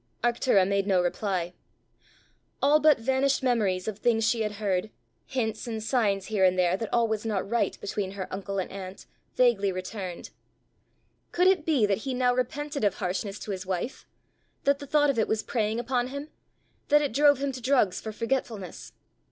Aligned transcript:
Arctura 0.23 0.67
made 0.67 0.87
no 0.87 0.99
reply. 0.99 1.53
All 2.59 2.79
but 2.79 2.97
vanished 2.99 3.43
memories 3.43 3.87
of 3.87 3.99
things 3.99 4.27
she 4.27 4.41
had 4.41 4.53
heard, 4.53 4.89
hints 5.27 5.67
and 5.67 5.83
signs 5.83 6.25
here 6.25 6.43
and 6.43 6.57
there 6.57 6.75
that 6.75 6.91
all 6.91 7.07
was 7.07 7.23
not 7.23 7.47
right 7.47 7.79
between 7.81 8.13
her 8.13 8.27
uncle 8.33 8.57
and 8.57 8.71
aunt, 8.71 9.05
vaguely 9.35 9.71
returned: 9.71 10.31
could 11.31 11.45
it 11.45 11.67
be 11.67 11.85
that 11.85 11.99
he 11.99 12.15
now 12.15 12.33
repented 12.33 12.83
of 12.83 12.95
harshness 12.95 13.37
to 13.37 13.51
his 13.51 13.63
wife, 13.67 14.07
that 14.63 14.79
the 14.79 14.87
thought 14.87 15.11
of 15.11 15.19
it 15.19 15.27
was 15.27 15.43
preying 15.43 15.79
upon 15.79 16.07
him, 16.07 16.29
that 16.87 17.03
it 17.03 17.13
drove 17.13 17.37
him 17.37 17.51
to 17.51 17.59
his 17.59 17.65
drugs 17.65 18.01
for 18.01 18.11
forgetfulness? 18.11 18.93